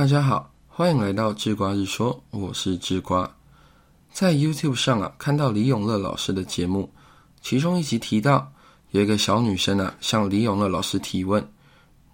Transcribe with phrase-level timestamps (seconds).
[0.00, 3.30] 大家好，欢迎来到智瓜日说，我是智瓜。
[4.10, 6.90] 在 YouTube 上啊，看到李永乐老师的节目，
[7.42, 8.50] 其中一集提到
[8.92, 11.46] 有一个小女生啊，向李永乐老师提问，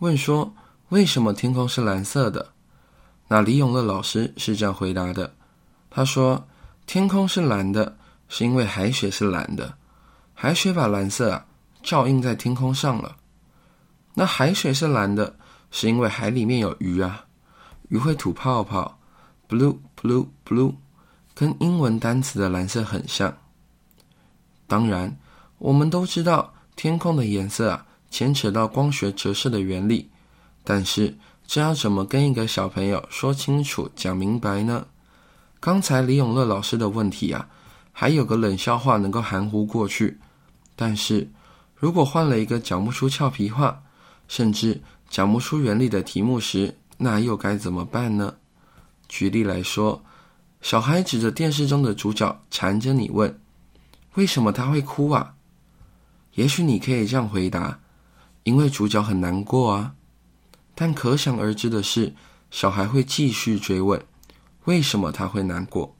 [0.00, 0.52] 问说
[0.88, 2.48] 为什么天空是蓝色的？
[3.28, 5.32] 那李永乐老师是这样回答的，
[5.88, 6.44] 他说
[6.86, 7.96] 天空是蓝的，
[8.28, 9.72] 是因为海水是蓝的，
[10.34, 11.46] 海水把蓝色啊
[11.84, 13.16] 照映在天空上了。
[14.12, 15.36] 那海水是蓝的，
[15.70, 17.24] 是因为海里面有鱼啊，
[17.88, 18.98] 鱼会吐泡泡
[19.48, 20.74] ，blue blue blue。
[21.34, 23.36] 跟英文单词的蓝色很像。
[24.66, 25.14] 当然，
[25.58, 30.10] 我们都知道天空的颜色啊，牵扯到光学折射的原理。
[30.64, 31.14] 但是，
[31.46, 34.86] 这要怎么跟一个小朋友说清楚、讲明白呢？
[35.60, 37.48] 刚才李永乐老师的问题啊，
[37.92, 40.18] 还有个冷笑话能够含糊过去。
[40.74, 41.30] 但是
[41.74, 43.82] 如果换了一个讲不出俏皮话，
[44.26, 48.34] 甚至讲不出原理的题目时，那又该怎么办呢？
[49.08, 50.02] 举例来说。
[50.62, 53.38] 小孩指着电视中的主角，缠着你问
[54.16, 55.34] ：“为什么他会哭啊？”
[56.34, 57.78] 也许你可以这样回答
[58.42, 59.94] ：“因为主角很难过啊。”
[60.74, 62.12] 但可想而知的是，
[62.50, 64.02] 小孩会继续追问
[64.64, 65.94] ：“为什么他会难过？”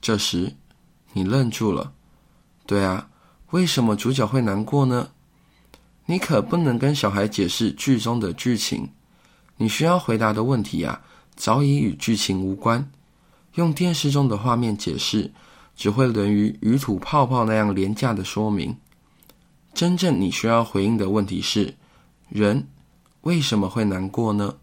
[0.00, 0.54] 这时，
[1.12, 1.92] 你愣住了。
[2.66, 3.08] 对啊，
[3.50, 5.08] 为什么主角会难过呢？
[6.06, 8.88] 你可不能跟小孩解释剧中的剧情。
[9.62, 11.02] 你需要回答的问题啊，
[11.36, 12.90] 早已与剧情无关。
[13.56, 15.30] 用电视中的画面解释，
[15.76, 18.74] 只会沦于鱼吐泡泡那样廉价的说明。
[19.74, 21.74] 真正你需要回应的问题是：
[22.30, 22.66] 人
[23.20, 24.56] 为什么会难过呢？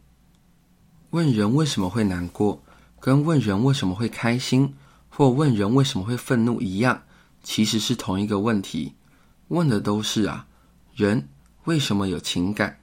[1.12, 2.64] 问人为什么会难过，
[3.00, 4.74] 跟问人为什么会开心，
[5.10, 7.04] 或问人为什么会愤怒一样，
[7.44, 8.96] 其实是同一个问题。
[9.50, 10.48] 问的都是啊，
[10.96, 11.30] 人
[11.66, 12.80] 为什么有情感？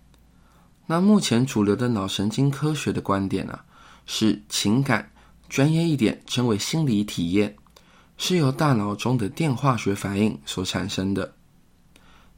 [0.86, 3.64] 那目前主流的脑神经科学的观点啊，
[4.06, 5.10] 是情感。
[5.48, 7.54] 专业一点，称为心理体验，
[8.16, 11.32] 是由大脑中的电化学反应所产生的。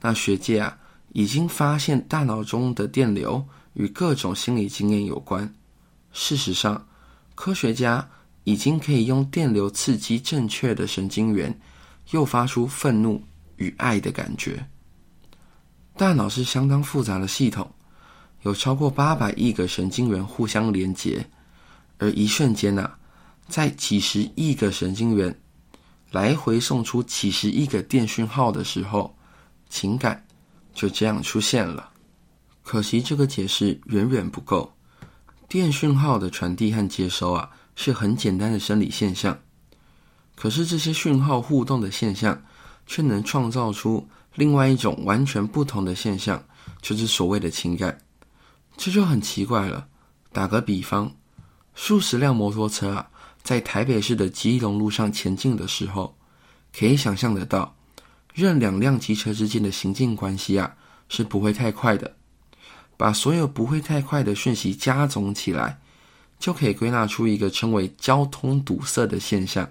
[0.01, 0.77] 那学界啊，
[1.13, 3.43] 已经发现大脑中的电流
[3.73, 5.51] 与各种心理经验有关。
[6.13, 6.87] 事实上，
[7.35, 8.07] 科学家
[8.45, 11.59] 已经可以用电流刺激正确的神经元，
[12.11, 13.23] 诱发出愤怒
[13.57, 14.63] 与爱的感觉。
[15.97, 17.71] 大脑是相当复杂的系统，
[18.47, 21.27] 有超过八百亿个神经元互相连接，
[21.99, 22.89] 而一瞬间呐。
[23.49, 25.37] 在几十亿个神经元
[26.13, 29.13] 来回送出几十亿个电讯号的时候，
[29.69, 30.25] 情感
[30.73, 31.91] 就这样出现了。
[32.63, 34.73] 可惜这个解释远远不够。
[35.49, 39.37] 电讯号的传递和接收啊，是很简单的生理现象。
[40.37, 42.41] 可是这些讯号互动的现象，
[42.87, 46.41] 却能创造出另外一种完全不同的现象，
[46.81, 47.99] 就是所谓的情感。
[48.77, 49.87] 这就很奇怪了。
[50.33, 51.13] 打个比方，
[51.75, 53.11] 数十辆摩托车啊。
[53.43, 56.17] 在台北市的基隆路上前进的时候，
[56.77, 57.77] 可以想象得到，
[58.35, 60.75] 任两辆机车之间的行进关系啊
[61.09, 62.17] 是不会太快的。
[62.97, 65.79] 把所有不会太快的讯息加总起来，
[66.41, 69.71] 就可以归纳出一个称为交通堵塞的现象。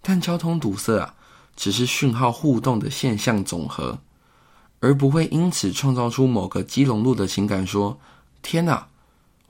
[0.00, 1.14] 但交通堵塞啊，
[1.54, 3.98] 只是讯号互动的现象总和，
[4.82, 7.64] 而不会因此创造出某个基隆路的情感。
[7.64, 8.00] 说
[8.42, 8.88] ：“天哪，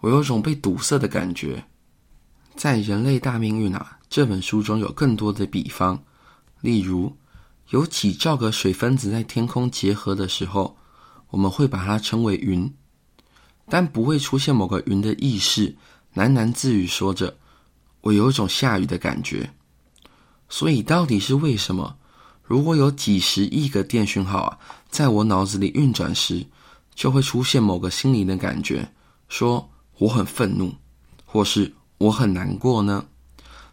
[0.01, 1.65] 我有种被堵塞的感觉。”
[2.55, 6.03] 在《人类大命运》啊这本书中有更多的比方，
[6.61, 7.17] 例如
[7.71, 10.77] 有几兆个水分子在天空结合的时候，
[11.31, 12.71] 我们会把它称为云，
[13.71, 15.75] 但不会出现某个云的意识
[16.15, 17.39] 喃喃自语说着
[18.03, 19.51] “我有种下雨的感觉”。
[20.51, 21.97] 所以到底是为什么？
[22.53, 24.59] 如果有几十亿个电讯号啊
[24.91, 26.45] 在我脑子里运转时，
[26.95, 28.87] 就会出现某个心灵的感觉，
[29.31, 30.71] 说我很愤怒，
[31.25, 31.73] 或是。
[31.97, 33.03] 我很难过呢，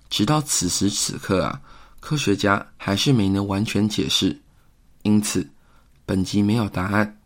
[0.09, 1.59] 直到此时此刻啊，
[1.99, 4.39] 科学家还是没能完全解释，
[5.01, 5.45] 因此
[6.05, 7.19] 本集没有答案。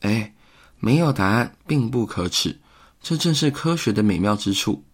[0.00, 0.34] 哎，
[0.78, 2.54] 没有答案并不可耻，
[3.00, 4.84] 这正是科学的美妙之处。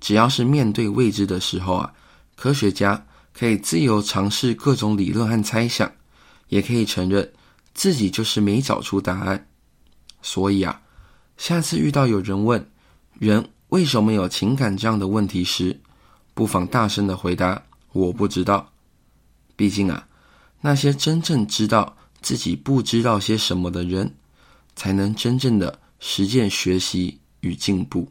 [0.00, 1.92] 只要是面对未知的时候啊，
[2.36, 3.04] 科学家
[3.38, 5.92] 可以自由尝试各种理论和猜想，
[6.48, 7.32] 也可以承认
[7.72, 9.46] 自己就是没找出答案。
[10.22, 10.82] 所以啊，
[11.36, 12.68] 下次遇到有人问
[13.18, 13.48] 人。
[13.68, 15.78] 为什么有情感这样的问题时，
[16.32, 17.62] 不妨大声的回答
[17.92, 18.72] ：“我不知道。”
[19.56, 20.08] 毕竟啊，
[20.62, 24.10] 那些真正知道自己不知道些什么的人，
[24.74, 28.10] 才能真正的实践、学习与进步。